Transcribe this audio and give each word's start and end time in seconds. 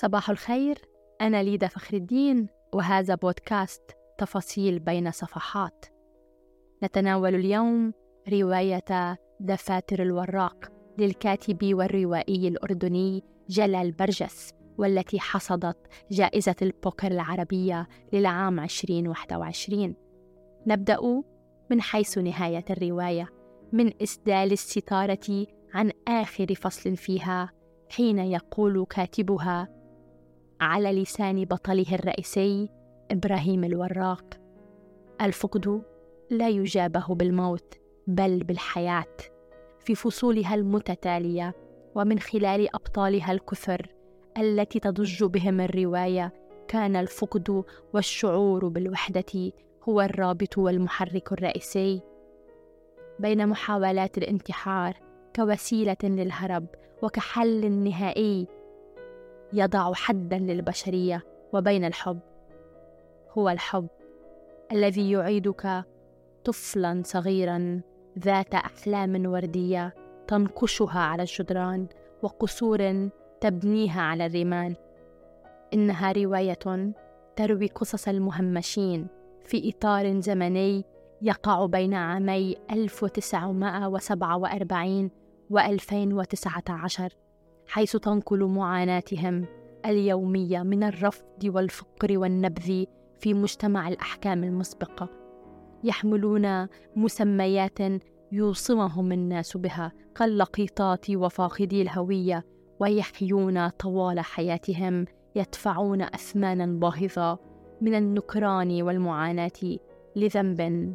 صباح 0.00 0.30
الخير 0.30 0.78
أنا 1.20 1.42
ليدا 1.42 1.66
فخر 1.66 1.96
الدين 1.96 2.48
وهذا 2.72 3.14
بودكاست 3.14 3.82
تفاصيل 4.18 4.78
بين 4.78 5.10
صفحات. 5.10 5.86
نتناول 6.82 7.34
اليوم 7.34 7.92
رواية 8.32 9.18
دفاتر 9.40 10.02
الوراق 10.02 10.72
للكاتب 10.98 11.74
والروائي 11.74 12.48
الأردني 12.48 13.24
جلال 13.48 13.92
برجس 13.92 14.52
والتي 14.78 15.20
حصدت 15.20 15.76
جائزة 16.10 16.56
البوكر 16.62 17.10
العربية 17.10 17.88
للعام 18.12 18.60
2021 18.60 19.94
نبدأ 20.66 21.22
من 21.70 21.80
حيث 21.80 22.18
نهاية 22.18 22.64
الرواية 22.70 23.28
من 23.72 24.02
إسدال 24.02 24.52
الستارة 24.52 25.46
عن 25.74 25.92
آخر 26.08 26.54
فصل 26.54 26.96
فيها 26.96 27.52
حين 27.90 28.18
يقول 28.18 28.86
كاتبها 28.90 29.79
على 30.60 31.02
لسان 31.02 31.44
بطله 31.44 31.94
الرئيسي 31.94 32.68
إبراهيم 33.10 33.64
الوراق. 33.64 34.24
الفقد 35.20 35.82
لا 36.30 36.48
يجابه 36.48 37.06
بالموت 37.14 37.74
بل 38.06 38.38
بالحياة. 38.38 39.16
في 39.80 39.94
فصولها 39.94 40.54
المتتالية 40.54 41.54
ومن 41.94 42.18
خلال 42.18 42.74
أبطالها 42.74 43.32
الكثر 43.32 43.94
التي 44.38 44.80
تضج 44.80 45.24
بهم 45.24 45.60
الرواية 45.60 46.32
كان 46.68 46.96
الفقد 46.96 47.64
والشعور 47.94 48.68
بالوحدة 48.68 49.52
هو 49.88 50.00
الرابط 50.00 50.58
والمحرك 50.58 51.32
الرئيسي. 51.32 52.02
بين 53.18 53.46
محاولات 53.46 54.18
الانتحار 54.18 54.94
كوسيلة 55.36 55.96
للهرب 56.02 56.66
وكحل 57.02 57.72
نهائي 57.72 58.46
يضع 59.52 59.92
حدا 59.94 60.38
للبشرية 60.38 61.22
وبين 61.52 61.84
الحب. 61.84 62.18
هو 63.38 63.48
الحب 63.48 63.86
الذي 64.72 65.10
يعيدك 65.10 65.84
طفلا 66.44 67.02
صغيرا 67.04 67.80
ذات 68.18 68.54
أحلام 68.54 69.26
وردية 69.26 69.94
تنقشها 70.28 71.00
على 71.00 71.22
الجدران 71.22 71.86
وقصور 72.22 73.08
تبنيها 73.40 74.02
على 74.02 74.26
الرمال. 74.26 74.76
إنها 75.74 76.12
رواية 76.12 76.92
تروي 77.36 77.66
قصص 77.66 78.08
المهمشين 78.08 79.06
في 79.44 79.70
إطار 79.70 80.20
زمني 80.20 80.84
يقع 81.22 81.66
بين 81.66 81.94
عامي 81.94 82.56
1947 82.70 85.10
و 85.50 85.58
2019 85.58 87.12
حيث 87.70 87.96
تنقل 87.96 88.44
معاناتهم 88.44 89.46
اليومية 89.86 90.62
من 90.62 90.82
الرفض 90.82 91.44
والفقر 91.44 92.18
والنبذ 92.18 92.84
في 93.18 93.34
مجتمع 93.34 93.88
الأحكام 93.88 94.44
المسبقة. 94.44 95.08
يحملون 95.84 96.68
مسميات 96.96 97.78
يوصمهم 98.32 99.12
الناس 99.12 99.56
بها 99.56 99.92
كاللقيطات 100.14 101.10
وفاقدي 101.10 101.82
الهوية 101.82 102.44
ويحيون 102.80 103.68
طوال 103.68 104.20
حياتهم 104.20 105.04
يدفعون 105.36 106.02
أثمانا 106.02 106.66
باهظة 106.66 107.38
من 107.80 107.94
النكران 107.94 108.82
والمعاناة 108.82 109.78
لذنب 110.16 110.94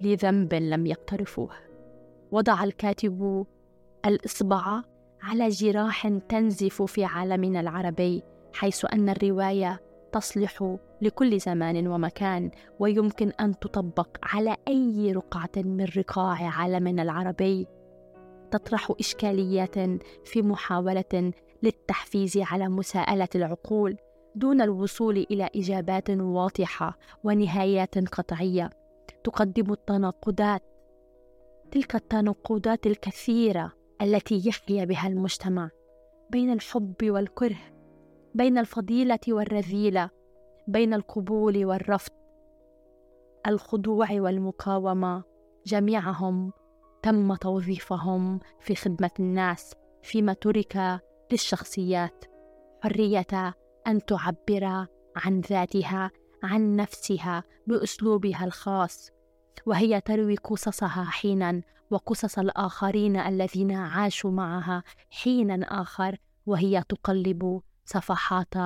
لذنب 0.00 0.54
لم 0.54 0.86
يقترفوه. 0.86 1.50
وضع 2.32 2.64
الكاتب 2.64 3.46
الإصبع 4.06 4.82
على 5.22 5.48
جراح 5.48 6.08
تنزف 6.08 6.82
في 6.82 7.04
عالمنا 7.04 7.60
العربي 7.60 8.22
حيث 8.52 8.86
أن 8.92 9.08
الرواية 9.08 9.80
تصلح 10.12 10.76
لكل 11.02 11.40
زمان 11.40 11.86
ومكان 11.88 12.50
ويمكن 12.78 13.28
أن 13.40 13.58
تطبق 13.58 14.08
على 14.22 14.56
أي 14.68 15.12
رقعة 15.12 15.50
من 15.56 15.86
رقاع 15.96 16.48
عالمنا 16.48 17.02
العربي. 17.02 17.66
تطرح 18.50 18.92
إشكاليات 19.00 19.74
في 20.24 20.42
محاولة 20.42 21.32
للتحفيز 21.62 22.38
على 22.38 22.68
مساءلة 22.68 23.28
العقول 23.34 23.96
دون 24.34 24.60
الوصول 24.60 25.26
إلى 25.30 25.50
إجابات 25.56 26.10
واضحة 26.10 26.98
ونهايات 27.24 27.98
قطعية. 27.98 28.70
تقدم 29.24 29.72
التناقضات 29.72 30.62
تلك 31.70 31.94
التناقضات 31.94 32.86
الكثيرة 32.86 33.81
التي 34.02 34.42
يحيا 34.48 34.84
بها 34.84 35.08
المجتمع 35.08 35.70
بين 36.30 36.52
الحب 36.52 36.94
والكره 37.02 37.58
بين 38.34 38.58
الفضيلة 38.58 39.18
والرذيلة 39.28 40.10
بين 40.68 40.94
القبول 40.94 41.64
والرفض. 41.64 42.12
الخضوع 43.46 44.08
والمقاومة 44.12 45.24
جميعهم 45.66 46.52
تم 47.02 47.34
توظيفهم 47.34 48.40
في 48.60 48.74
خدمة 48.74 49.10
الناس 49.20 49.74
فيما 50.02 50.32
ترك 50.32 51.00
للشخصيات 51.32 52.24
حرية 52.82 53.54
أن 53.86 54.04
تعبر 54.04 54.86
عن 55.16 55.40
ذاتها 55.40 56.10
عن 56.42 56.76
نفسها 56.76 57.44
بأسلوبها 57.66 58.44
الخاص. 58.44 59.10
وهي 59.66 60.00
تروي 60.00 60.36
قصصها 60.36 61.04
حينا 61.04 61.62
وقصص 61.92 62.38
الآخرين 62.38 63.16
الذين 63.16 63.72
عاشوا 63.72 64.30
معها 64.30 64.82
حينا 65.10 65.82
آخر 65.82 66.16
وهي 66.46 66.84
تقلب 66.88 67.60
صفحات 67.84 68.56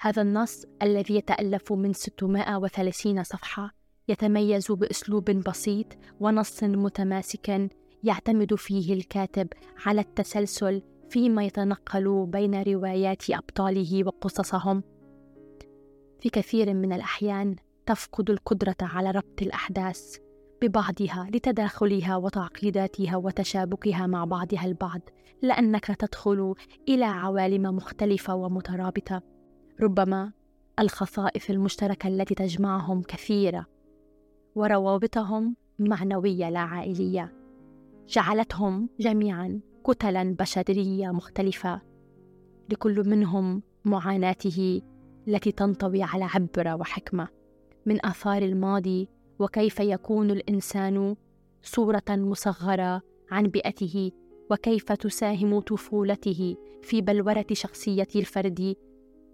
هذا 0.00 0.22
النص 0.22 0.64
الذي 0.82 1.14
يتألف 1.14 1.72
من 1.72 1.92
630 1.92 3.22
صفحة. 3.24 3.70
يتميز 4.08 4.72
بأسلوب 4.72 5.30
بسيط 5.30 5.86
ونص 6.20 6.62
متماسك 6.62 7.68
يعتمد 8.02 8.54
فيه 8.54 8.94
الكاتب 8.94 9.48
على 9.86 10.00
التسلسل 10.00 10.82
فيما 11.10 11.44
يتنقل 11.44 12.26
بين 12.26 12.62
روايات 12.62 13.30
أبطاله 13.30 14.04
وقصصهم. 14.06 14.82
في 16.20 16.28
كثير 16.28 16.74
من 16.74 16.92
الأحيان 16.92 17.56
تفقد 17.86 18.30
القدرة 18.30 18.76
على 18.80 19.10
ربط 19.10 19.42
الأحداث. 19.42 20.25
ببعضها 20.66 21.28
لتداخلها 21.34 22.16
وتعقيداتها 22.16 23.16
وتشابكها 23.16 24.06
مع 24.06 24.24
بعضها 24.24 24.64
البعض 24.64 25.00
لأنك 25.42 25.86
تدخل 25.86 26.54
إلى 26.88 27.04
عوالم 27.04 27.62
مختلفة 27.62 28.34
ومترابطة. 28.34 29.22
ربما 29.80 30.32
الخصائص 30.78 31.50
المشتركة 31.50 32.08
التي 32.08 32.34
تجمعهم 32.34 33.02
كثيرة 33.02 33.66
وروابطهم 34.54 35.56
معنوية 35.78 36.50
لا 36.50 36.60
عائلية. 36.60 37.32
جعلتهم 38.08 38.88
جميعا 39.00 39.60
كتلا 39.86 40.36
بشرية 40.38 41.10
مختلفة. 41.10 41.80
لكل 42.70 43.08
منهم 43.08 43.62
معاناته 43.84 44.82
التي 45.28 45.52
تنطوي 45.52 46.02
على 46.02 46.24
عبرة 46.24 46.74
وحكمة. 46.74 47.28
من 47.86 48.06
آثار 48.06 48.42
الماضي 48.42 49.08
وكيف 49.38 49.80
يكون 49.80 50.30
الإنسان 50.30 51.16
صورة 51.62 52.02
مصغرة 52.08 53.02
عن 53.30 53.42
بيئته 53.42 54.10
وكيف 54.50 54.92
تساهم 54.92 55.60
طفولته 55.60 56.56
في 56.82 57.00
بلورة 57.00 57.46
شخصية 57.52 58.08
الفرد. 58.16 58.76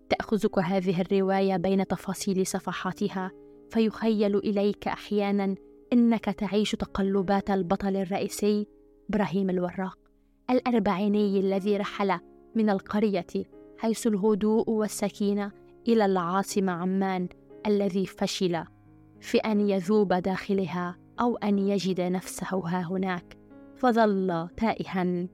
تأخذك 0.09 0.59
هذه 0.59 1.01
الرواية 1.01 1.57
بين 1.57 1.87
تفاصيل 1.87 2.47
صفحاتها 2.47 3.31
فيخيل 3.71 4.37
إليك 4.37 4.89
أحيانا 4.89 5.55
إنك 5.93 6.25
تعيش 6.25 6.71
تقلبات 6.71 7.51
البطل 7.51 7.97
الرئيسي 7.97 8.67
إبراهيم 9.11 9.51
الوراق 9.51 9.99
الأربعيني 10.51 11.41
الذي 11.41 11.77
رحل 11.77 12.19
من 12.55 12.71
القرية 12.71 13.27
حيث 13.79 14.07
الهدوء 14.07 14.71
والسكينة 14.71 15.53
إلى 15.89 16.05
العاصمة 16.05 16.73
عمان 16.73 17.29
الذي 17.67 18.07
فشل. 18.07 18.65
في 19.23 19.39
أن 19.39 19.61
يذوب 19.61 20.13
داخلها 20.13 20.97
أو 21.21 21.37
أن 21.37 21.59
يجد 21.59 22.01
نفسه 22.01 22.57
ها 22.57 22.83
هناك 22.83 23.37
فظل 23.77 24.49
تائها 24.57 25.27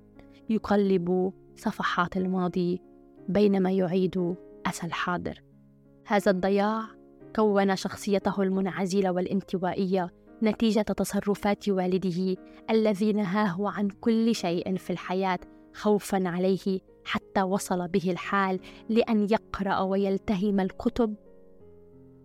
يقلب 0.50 1.32
صفحات 1.56 2.16
الماضي 2.16 2.82
بينما 3.28 3.70
يعيد 3.70 4.34
أسى 4.66 4.86
الحاضر. 4.86 5.42
هذا 6.06 6.30
الضياع 6.30 6.82
كون 7.36 7.76
شخصيته 7.76 8.42
المنعزلة 8.42 9.10
والانطوائية 9.10 10.10
نتيجة 10.42 10.82
تصرفات 10.82 11.68
والده 11.68 12.36
الذي 12.70 13.12
نهاه 13.12 13.70
عن 13.70 13.88
كل 13.88 14.34
شيء 14.34 14.76
في 14.76 14.90
الحياة 14.90 15.38
خوفا 15.74 16.28
عليه 16.28 16.80
حتى 17.04 17.42
وصل 17.42 17.88
به 17.88 18.10
الحال 18.10 18.60
لأن 18.88 19.26
يقرأ 19.30 19.80
ويلتهم 19.80 20.60
الكتب 20.60 21.14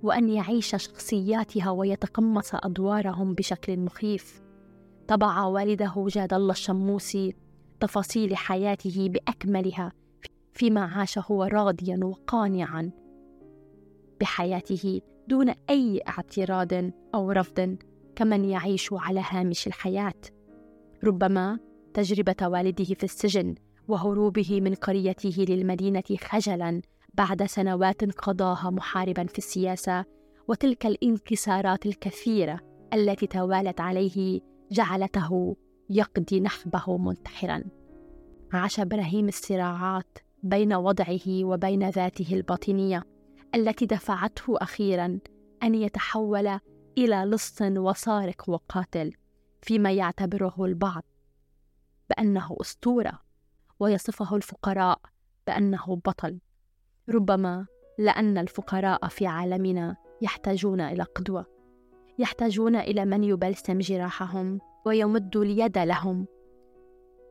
وأن 0.03 0.29
يعيش 0.29 0.67
شخصياتها 0.75 1.71
ويتقمص 1.71 2.55
أدوارهم 2.55 3.33
بشكل 3.33 3.79
مخيف. 3.79 4.41
طبع 5.07 5.43
والده 5.45 6.05
جاد 6.07 6.33
الله 6.33 6.51
الشموسي 6.51 7.35
تفاصيل 7.79 8.35
حياته 8.35 9.09
بأكملها 9.09 9.91
فيما 10.53 10.81
عاش 10.81 11.17
هو 11.19 11.43
راضيا 11.43 11.99
وقانعا 12.03 12.91
بحياته 14.21 15.01
دون 15.27 15.53
أي 15.69 16.01
اعتراض 16.07 16.73
أو 17.15 17.31
رفض 17.31 17.77
كمن 18.15 18.45
يعيش 18.45 18.89
على 18.93 19.23
هامش 19.29 19.67
الحياة. 19.67 20.21
ربما 21.03 21.59
تجربة 21.93 22.47
والده 22.47 22.83
في 22.83 23.03
السجن 23.03 23.55
وهروبه 23.87 24.61
من 24.61 24.73
قريته 24.75 25.45
للمدينة 25.49 26.03
خجلا 26.19 26.81
بعد 27.13 27.43
سنوات 27.43 28.03
قضاها 28.03 28.69
محاربا 28.69 29.25
في 29.25 29.37
السياسة 29.37 30.05
وتلك 30.47 30.85
الانكسارات 30.85 31.85
الكثيرة 31.85 32.59
التي 32.93 33.27
توالت 33.27 33.81
عليه 33.81 34.41
جعلته 34.71 35.55
يقضي 35.89 36.39
نحبه 36.39 36.97
منتحرا. 36.97 37.63
عاش 38.53 38.79
إبراهيم 38.79 39.27
الصراعات 39.27 40.17
بين 40.43 40.73
وضعه 40.73 41.43
وبين 41.43 41.89
ذاته 41.89 42.33
الباطنية 42.33 43.03
التي 43.55 43.85
دفعته 43.85 44.57
أخيرا 44.57 45.19
أن 45.63 45.75
يتحول 45.75 46.59
إلى 46.97 47.15
لص 47.15 47.61
وسارق 47.61 48.49
وقاتل 48.49 49.13
فيما 49.61 49.91
يعتبره 49.91 50.65
البعض 50.65 51.03
بأنه 52.09 52.57
أسطورة 52.61 53.19
ويصفه 53.79 54.35
الفقراء 54.35 54.99
بأنه 55.47 56.01
بطل. 56.05 56.39
ربما 57.09 57.65
لأن 57.99 58.37
الفقراء 58.37 59.07
في 59.07 59.27
عالمنا 59.27 59.95
يحتاجون 60.21 60.81
إلى 60.81 61.03
قدوة 61.03 61.45
يحتاجون 62.19 62.75
إلى 62.75 63.05
من 63.05 63.23
يبلسم 63.23 63.79
جراحهم 63.79 64.59
ويمد 64.85 65.37
اليد 65.37 65.77
لهم 65.77 66.25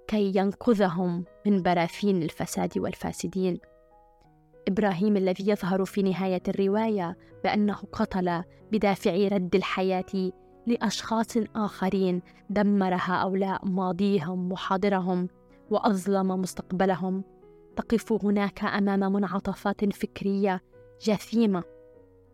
كي 0.08 0.32
ينقذهم 0.36 1.24
من 1.46 1.62
براثين 1.62 2.22
الفساد 2.22 2.78
والفاسدين. 2.78 3.58
إبراهيم 4.68 5.16
الذي 5.16 5.50
يظهر 5.50 5.84
في 5.84 6.02
نهاية 6.02 6.42
الرواية 6.48 7.16
بأنه 7.44 7.74
قتل 7.92 8.42
بدافع 8.72 9.28
رد 9.32 9.54
الحياة 9.54 10.32
لأشخاص 10.66 11.36
آخرين 11.56 12.22
دمر 12.50 12.94
هؤلاء 12.94 13.66
ماضيهم 13.66 14.52
وحاضرهم 14.52 15.28
وأظلم 15.70 16.28
مستقبلهم. 16.28 17.24
تقف 17.76 18.12
هناك 18.24 18.64
أمام 18.64 19.12
منعطفات 19.12 19.94
فكرية 19.94 20.62
جثيمة. 21.02 21.62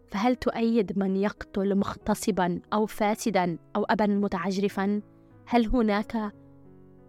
فهل 0.08 0.36
تؤيد 0.36 0.98
من 0.98 1.16
يقتل 1.16 1.74
مغتصبا 1.74 2.60
أو 2.72 2.86
فاسدا 2.86 3.58
أو 3.76 3.84
ابا 3.84 4.06
متعجرفا؟ 4.06 5.02
هل 5.46 5.66
هناك 5.66 6.32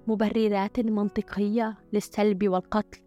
مبررات 0.07 0.79
منطقية 0.79 1.77
للسلب 1.93 2.47
والقتل 2.47 2.99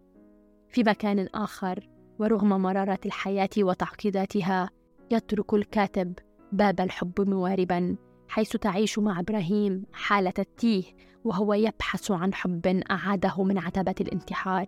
في 0.69 0.83
مكان 0.83 1.27
آخر 1.35 1.89
ورغم 2.19 2.49
مرارة 2.49 2.99
الحياة 3.05 3.49
وتعقيداتها؟ 3.57 4.69
يترك 5.11 5.53
الكاتب 5.53 6.13
باب 6.51 6.81
الحب 6.81 7.29
مواربا 7.29 7.95
حيث 8.27 8.51
تعيش 8.57 8.99
مع 8.99 9.19
إبراهيم 9.19 9.85
حالة 9.93 10.33
التيه 10.39 10.83
وهو 11.23 11.53
يبحث 11.53 12.11
عن 12.11 12.33
حب 12.33 12.67
أعاده 12.91 13.43
من 13.43 13.57
عتبة 13.57 13.95
الانتحار. 14.01 14.65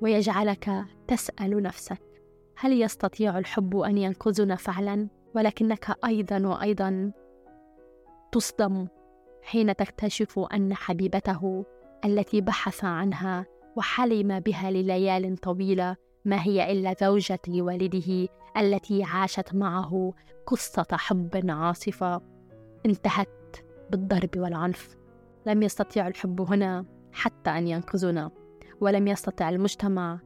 ويجعلك 0.00 0.84
تسأل 1.08 1.62
نفسك 1.62 2.02
هل 2.56 2.82
يستطيع 2.82 3.38
الحب 3.38 3.76
أن 3.76 3.98
ينقذنا 3.98 4.56
فعلا؟ 4.56 5.08
ولكنك 5.34 5.96
أيضا 6.04 6.46
وأيضا 6.46 7.12
تصدم 8.32 8.86
حين 9.42 9.76
تكتشف 9.76 10.38
أن 10.38 10.74
حبيبته 10.74 11.64
التي 12.04 12.40
بحث 12.40 12.84
عنها 12.84 13.46
وحلم 13.76 14.40
بها 14.40 14.70
لليال 14.70 15.36
طويلة 15.36 15.96
ما 16.24 16.42
هي 16.42 16.72
إلا 16.72 16.94
زوجة 17.00 17.40
والده 17.48 18.28
التي 18.56 19.04
عاشت 19.04 19.54
معه 19.54 20.12
قصة 20.46 20.86
حب 20.92 21.50
عاصفة. 21.50 22.22
انتهت 22.86 23.56
بالضرب 23.90 24.30
والعنف. 24.36 24.96
لم 25.46 25.62
يستطيع 25.62 26.08
الحب 26.08 26.40
هنا 26.40 26.84
حتى 27.12 27.50
أن 27.50 27.68
ينقذنا. 27.68 28.30
ولم 28.80 29.08
يستطع 29.08 29.48
المجتمع 29.48 30.18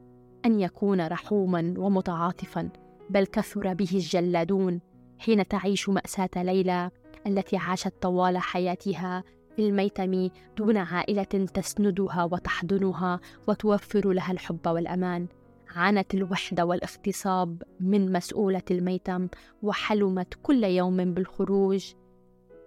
أن 0.45 0.59
يكون 0.59 1.07
رحوما 1.07 1.73
ومتعاطفا 1.77 2.69
بل 3.09 3.25
كثر 3.25 3.73
به 3.73 3.89
الجلادون 3.93 4.81
حين 5.19 5.47
تعيش 5.47 5.89
مأساة 5.89 6.29
ليلى 6.35 6.91
التي 7.27 7.57
عاشت 7.57 7.93
طوال 8.01 8.37
حياتها 8.37 9.23
في 9.55 9.67
الميتم 9.67 10.29
دون 10.57 10.77
عائلة 10.77 11.23
تسندها 11.23 12.23
وتحضنها 12.31 13.19
وتوفر 13.47 14.11
لها 14.11 14.31
الحب 14.31 14.67
والأمان. 14.67 15.27
عانت 15.75 16.13
الوحدة 16.13 16.65
والاغتصاب 16.65 17.63
من 17.79 18.11
مسؤولة 18.11 18.61
الميتم 18.71 19.27
وحلمت 19.61 20.33
كل 20.43 20.63
يوم 20.63 21.13
بالخروج 21.13 21.93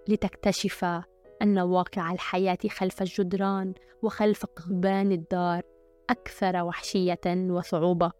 لتكتشف 0.07 0.85
أن 1.41 1.59
واقع 1.59 2.11
الحياة 2.11 2.57
خلف 2.69 3.01
الجدران 3.01 3.73
وخلف 4.01 4.45
قضبان 4.45 5.11
الدار. 5.11 5.61
أكثر 6.09 6.63
وحشية 6.63 7.21
وصعوبة. 7.27 8.11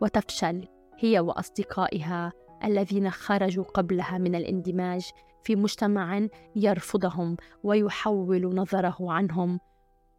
وتفشل 0.00 0.68
هي 0.98 1.20
وأصدقائها 1.20 2.32
الذين 2.64 3.10
خرجوا 3.10 3.64
قبلها 3.64 4.18
من 4.18 4.34
الاندماج 4.34 5.10
في 5.42 5.56
مجتمع 5.56 6.28
يرفضهم 6.56 7.36
ويحول 7.62 8.54
نظره 8.54 8.96
عنهم 9.00 9.60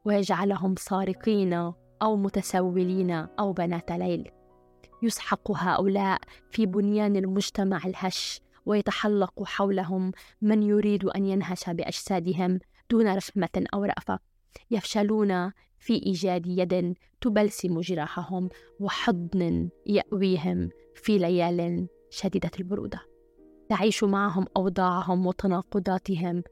ويجعلهم 0.05 0.75
سارقين 0.75 1.53
أو 2.01 2.15
متسولين 2.15 3.11
أو 3.11 3.53
بنات 3.53 3.91
ليل. 3.91 4.31
يسحق 5.03 5.51
هؤلاء 5.51 6.19
في 6.51 6.65
بنيان 6.65 7.15
المجتمع 7.15 7.81
الهش 7.85 8.41
ويتحلق 8.65 9.43
حولهم 9.43 10.11
من 10.41 10.63
يريد 10.63 11.05
أن 11.05 11.25
ينهش 11.25 11.69
بأجسادهم 11.69 12.59
دون 12.91 13.15
رحمة 13.15 13.63
أو 13.73 13.83
رأفة. 13.83 14.19
يفشلون 14.71 15.51
في 15.79 15.93
إيجاد 15.93 16.47
يد 16.47 16.95
تبلسم 17.21 17.79
جراحهم 17.79 18.49
وحضن 18.79 19.69
يأويهم 19.85 20.69
في 20.95 21.17
ليال 21.17 21.87
شديدة 22.09 22.51
البرودة. 22.59 23.01
تعيش 23.69 24.03
معهم 24.03 24.45
أوضاعهم 24.57 25.27
وتناقضاتهم 25.27 26.43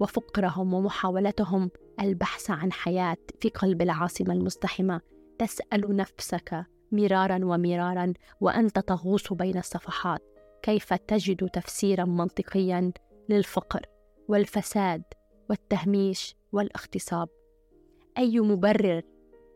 وفقرهم 0.00 0.74
ومحاولتهم 0.74 1.70
البحث 2.00 2.50
عن 2.50 2.72
حياة 2.72 3.16
في 3.40 3.48
قلب 3.48 3.82
العاصمة 3.82 4.34
المزدحمه 4.34 5.00
تسأل 5.38 5.96
نفسك 5.96 6.66
مرارا 6.92 7.44
ومرارا 7.44 8.12
وأنت 8.40 8.78
تغوص 8.78 9.32
بين 9.32 9.58
الصفحات. 9.58 10.22
كيف 10.62 10.94
تجد 10.94 11.48
تفسيرا 11.48 12.04
منطقيا 12.04 12.92
للفقر 13.28 13.86
والفساد 14.28 15.02
والتهميش 15.50 16.36
والاغتصاب؟ 16.52 17.28
أي 18.18 18.40
مبرر 18.40 19.02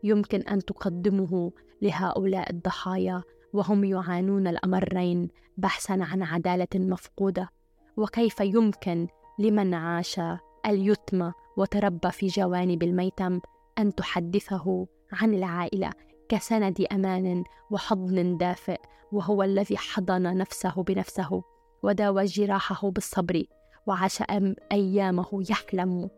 يمكن 0.03 0.41
أن 0.41 0.65
تقدمه 0.65 1.51
لهؤلاء 1.81 2.49
الضحايا 2.49 3.23
وهم 3.53 3.83
يعانون 3.83 4.47
الأمرين 4.47 5.27
بحثا 5.57 5.93
عن 6.01 6.23
عدالة 6.23 6.67
مفقودة؟ 6.75 7.49
وكيف 7.97 8.39
يمكن 8.39 9.07
لمن 9.39 9.73
عاش 9.73 10.21
اليتم 10.65 11.31
وتربى 11.57 12.11
في 12.11 12.27
جوانب 12.27 12.83
الميتم 12.83 13.39
أن 13.79 13.95
تحدثه 13.95 14.87
عن 15.11 15.33
العائلة 15.33 15.91
كسند 16.29 16.85
أمان 16.91 17.43
وحضن 17.71 18.37
دافئ 18.37 18.79
وهو 19.11 19.43
الذي 19.43 19.77
حضن 19.77 20.37
نفسه 20.37 20.83
بنفسه 20.83 21.43
وداوى 21.83 22.25
جراحه 22.25 22.89
بالصبر 22.89 23.43
وعاش 23.87 24.23
أيامه 24.71 25.43
يحلم 25.49 26.09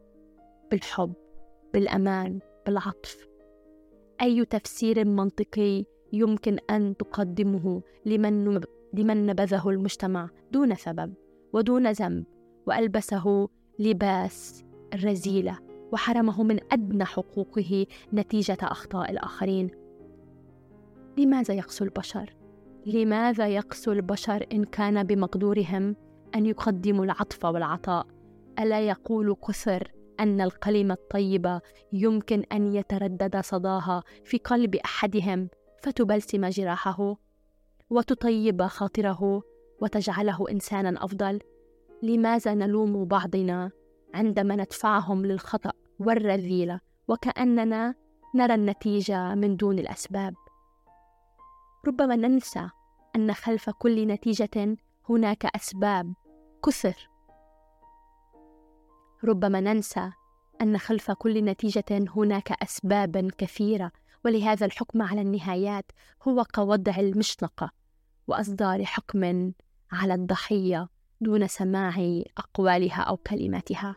بالحب؟ 0.71 1.22
بالأمان 1.73 2.39
بالعطف. 2.65 3.27
أي 4.21 4.45
تفسير 4.45 5.05
منطقي 5.05 5.85
يمكن 6.13 6.57
أن 6.69 6.97
تقدمه 6.97 7.81
لمن 8.05 8.61
لمن 8.93 9.25
نبذه 9.25 9.69
المجتمع 9.69 10.29
دون 10.51 10.75
سبب 10.75 11.13
ودون 11.53 11.91
ذنب 11.91 12.25
وألبسه 12.67 13.49
لباس 13.79 14.63
الرذيلة 14.93 15.59
وحرمه 15.91 16.43
من 16.43 16.59
أدنى 16.71 17.05
حقوقه 17.05 17.85
نتيجة 18.13 18.57
أخطاء 18.61 19.11
الآخرين. 19.11 19.69
لماذا 21.17 21.53
يقسو 21.53 21.85
البشر؟ 21.85 22.35
لماذا 22.85 23.47
يقسو 23.47 23.91
البشر 23.91 24.45
إن 24.53 24.63
كان 24.63 25.03
بمقدورهم 25.03 25.95
أن 26.35 26.45
يقدموا 26.45 27.05
العطف 27.05 27.45
والعطاء؟ 27.45 28.07
ألا 28.59 28.81
يقول 28.87 29.35
كثر 29.47 29.91
أن 30.19 30.41
الكلمة 30.41 30.93
الطيبه 30.93 31.61
يمكن 31.93 32.43
أن 32.51 32.73
يتردد 32.73 33.41
صداها 33.41 34.03
في 34.25 34.37
قلب 34.37 34.75
أحدهم 34.75 35.49
فتبلسم 35.83 36.49
جراحه 36.49 37.15
وتطيب 37.89 38.63
خاطره 38.63 39.41
وتجعله 39.81 40.45
إنسانا 40.51 41.05
أفضل. 41.05 41.39
لماذا 42.03 42.53
نلوم 42.53 43.05
بعضنا 43.05 43.71
عندما 44.13 44.55
ندفعهم 44.55 45.25
للخطأ 45.25 45.71
والرذيله 45.99 46.79
وكأننا 47.07 47.95
نرى 48.35 48.53
النتيجة 48.53 49.35
من 49.35 49.55
دون 49.55 49.79
الأسباب؟ 49.79 50.33
ربما 51.87 52.15
ننسى 52.15 52.69
أن 53.15 53.33
خلف 53.33 53.69
كل 53.69 54.07
نتيجة 54.07 54.77
هناك 55.09 55.45
أسباب 55.45 56.13
كثر 56.65 57.09
ربما 59.25 59.59
ننسى 59.61 60.11
أن 60.61 60.77
خلف 60.77 61.11
كل 61.11 61.45
نتيجة 61.45 61.85
هناك 62.15 62.63
أسبابا 62.63 63.27
كثيرة 63.37 63.91
ولهذا 64.25 64.65
الحكم 64.65 65.01
على 65.01 65.21
النهايات 65.21 65.85
هو 66.27 66.43
كوضع 66.55 66.95
المشنقة 66.97 67.71
وإصدار 68.27 68.85
حكم 68.85 69.51
على 69.91 70.13
الضحية 70.13 70.87
دون 71.21 71.47
سماع 71.47 72.21
أقوالها 72.37 73.01
أو 73.01 73.17
كلماتها. 73.17 73.95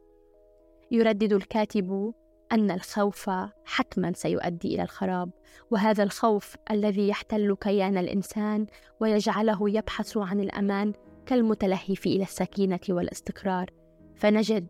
يردد 0.91 1.33
الكاتب 1.33 2.15
أن 2.53 2.71
الخوف 2.71 3.31
حتما 3.65 4.13
سيؤدي 4.13 4.75
إلى 4.75 4.83
الخراب 4.83 5.31
وهذا 5.71 6.03
الخوف 6.03 6.57
الذي 6.71 7.09
يحتل 7.09 7.57
كيان 7.61 7.99
الإنسان 7.99 8.67
ويجعله 9.01 9.71
يبحث 9.71 10.17
عن 10.17 10.41
الأمان 10.41 10.93
كالمتلهف 11.27 12.07
إلى 12.07 12.23
السكينة 12.23 12.81
والاستقرار. 12.89 13.71
فنجد 14.17 14.67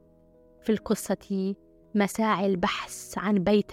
في 0.67 0.73
القصة 0.73 1.55
مساعي 1.95 2.47
البحث 2.47 3.19
عن 3.19 3.35
بيت 3.35 3.73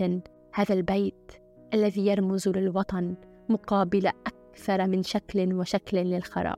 هذا 0.53 0.73
البيت 0.73 1.31
الذي 1.73 2.07
يرمز 2.07 2.47
للوطن 2.47 3.15
مقابل 3.50 4.07
أكثر 4.07 4.88
من 4.88 5.03
شكل 5.03 5.53
وشكل 5.53 5.97
للخراب. 5.97 6.55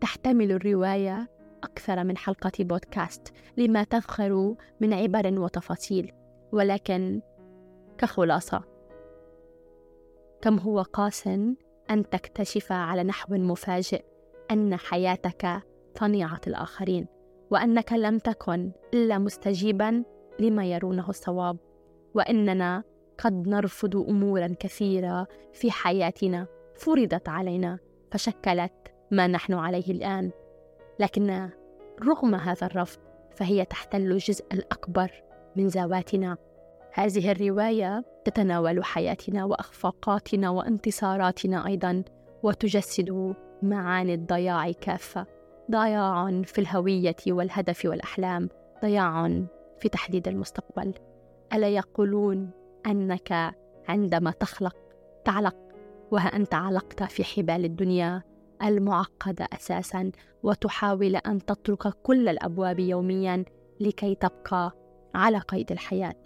تحتمل 0.00 0.52
الرواية 0.52 1.28
أكثر 1.64 2.04
من 2.04 2.16
حلقة 2.16 2.52
بودكاست 2.60 3.32
لما 3.56 3.84
تذخر 3.84 4.54
من 4.80 4.92
عبر 4.92 5.40
وتفاصيل 5.40 6.12
ولكن 6.52 7.20
كخلاصة 7.98 8.64
كم 10.42 10.58
هو 10.58 10.82
قاس 10.82 11.26
أن 11.90 12.10
تكتشف 12.10 12.72
على 12.72 13.04
نحو 13.04 13.34
مفاجئ 13.34 14.04
أن 14.50 14.76
حياتك 14.76 15.62
صنيعة 15.98 16.40
الآخرين؟ 16.46 17.17
وأنك 17.50 17.92
لم 17.92 18.18
تكن 18.18 18.70
إلا 18.94 19.18
مستجيبا 19.18 20.04
لما 20.40 20.64
يرونه 20.64 21.08
الصواب. 21.08 21.56
وإننا 22.14 22.84
قد 23.18 23.48
نرفض 23.48 23.96
أمورا 23.96 24.54
كثيرة 24.60 25.26
في 25.52 25.70
حياتنا 25.70 26.46
فرضت 26.76 27.28
علينا 27.28 27.78
فشكلت 28.10 28.72
ما 29.10 29.26
نحن 29.26 29.52
عليه 29.52 29.90
الآن. 29.90 30.30
لكن 30.98 31.48
رغم 32.08 32.34
هذا 32.34 32.66
الرفض 32.66 33.00
فهي 33.36 33.64
تحتل 33.64 34.00
الجزء 34.00 34.44
الأكبر 34.52 35.10
من 35.56 35.66
ذواتنا. 35.66 36.36
هذه 36.92 37.32
الرواية 37.32 38.04
تتناول 38.24 38.84
حياتنا 38.84 39.44
وأخفاقاتنا 39.44 40.50
وانتصاراتنا 40.50 41.66
أيضا 41.66 42.02
وتجسد 42.42 43.34
معاني 43.62 44.14
الضياع 44.14 44.70
كافة 44.72 45.37
ضياع 45.70 46.42
في 46.42 46.58
الهوية 46.60 47.16
والهدف 47.28 47.84
والأحلام 47.84 48.48
ضياع 48.82 49.42
في 49.78 49.88
تحديد 49.88 50.28
المستقبل. 50.28 50.94
ألا 51.52 51.68
يقولون 51.68 52.50
أنك 52.86 53.54
عندما 53.88 54.30
تخلق 54.30 54.76
تعلق 55.24 55.56
وها 56.10 56.28
أنت 56.28 56.54
علقت 56.54 57.02
في 57.02 57.24
حبال 57.24 57.64
الدنيا 57.64 58.22
المعقدة 58.62 59.48
أساسا 59.52 60.10
وتحاول 60.42 61.16
أن 61.16 61.44
تطرق 61.44 61.88
كل 62.02 62.28
الأبواب 62.28 62.78
يوميا 62.78 63.44
لكي 63.80 64.14
تبقى 64.14 64.72
على 65.14 65.38
قيد 65.38 65.72
الحياة. 65.72 66.22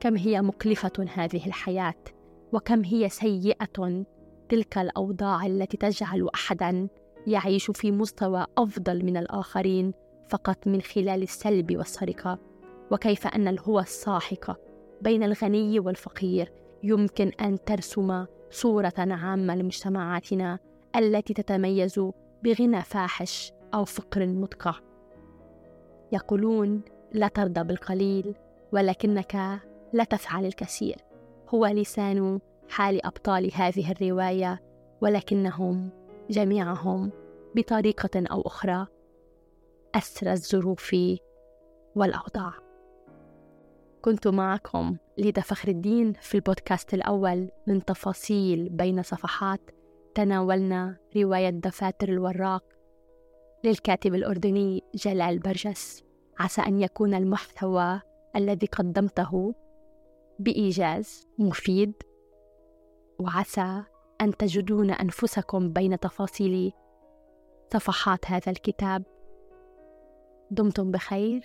كم 0.00 0.16
هي 0.16 0.42
مكلفة 0.42 1.06
هذه 1.14 1.46
الحياة؟ 1.46 2.04
وكم 2.52 2.84
هي 2.84 3.08
سيئة 3.08 4.04
تلك 4.48 4.78
الأوضاع 4.78 5.46
التي 5.46 5.76
تجعل 5.76 6.28
أحدا 6.34 6.88
يعيش 7.26 7.70
في 7.70 7.92
مستوى 7.92 8.46
أفضل 8.58 9.04
من 9.04 9.16
الآخرين 9.16 9.92
فقط 10.28 10.66
من 10.66 10.80
خلال 10.80 11.22
السلب 11.22 11.76
والسرقة. 11.76 12.38
وكيف 12.90 13.26
أن 13.26 13.48
الهوى 13.48 13.82
الساحقة 13.82 14.56
بين 15.02 15.22
الغني 15.22 15.80
والفقير 15.80 16.52
يمكن 16.82 17.30
أن 17.40 17.64
ترسم 17.64 18.24
صورة 18.50 18.94
عامة 18.98 19.54
لمجتمعاتنا 19.56 20.58
التي 20.96 21.34
تتميز 21.34 22.00
بغنى 22.42 22.82
فاحش 22.82 23.52
أو 23.74 23.84
فقر 23.84 24.26
مدقع. 24.26 24.74
يقولون 26.12 26.82
لا 27.12 27.28
ترضى 27.28 27.64
بالقليل 27.64 28.34
ولكنك 28.72 29.60
لا 29.92 30.04
تفعل 30.04 30.46
الكثير. 30.46 30.96
هو 31.48 31.66
لسان 31.66 32.40
حال 32.68 33.06
أبطال 33.06 33.50
هذه 33.54 33.92
الرواية 33.92 34.62
ولكنهم 35.00 35.90
جميعهم 36.30 37.12
بطريقة 37.54 38.24
أو 38.30 38.40
أخرى 38.40 38.86
أسرى 39.94 40.32
الظروف 40.32 40.96
والأوضاع. 41.96 42.52
كنت 44.02 44.28
معكم 44.28 44.96
ليدا 45.18 45.40
فخر 45.40 45.68
الدين 45.68 46.12
في 46.12 46.34
البودكاست 46.34 46.94
الأول 46.94 47.50
من 47.66 47.84
تفاصيل 47.84 48.68
بين 48.68 49.02
صفحات 49.02 49.60
تناولنا 50.14 50.96
رواية 51.16 51.50
دفاتر 51.50 52.08
الوراق 52.08 52.64
للكاتب 53.64 54.14
الأردني 54.14 54.82
جلال 54.94 55.38
برجس. 55.38 56.04
عسى 56.38 56.62
أن 56.62 56.80
يكون 56.80 57.14
المحتوى 57.14 58.00
الذي 58.36 58.66
قدمته 58.66 59.54
بإيجاز 60.38 61.28
مفيد. 61.38 61.92
وعسى 63.18 63.82
أن 64.24 64.36
تجدون 64.36 64.90
أنفسكم 64.90 65.72
بين 65.72 66.00
تفاصيل 66.00 66.72
صفحات 67.72 68.30
هذا 68.30 68.52
الكتاب. 68.52 69.04
دمتم 70.50 70.90
بخير. 70.90 71.42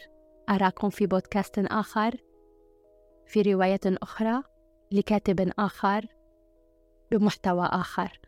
أراكم 0.50 0.90
في 0.90 1.08
بودكاست 1.08 1.60
آخر. 1.60 2.16
في 3.26 3.42
رواية 3.42 3.80
أخرى 3.86 4.44
لكاتب 4.92 5.52
آخر 5.60 6.06
بمحتوى 7.12 7.66
آخر. 7.66 8.20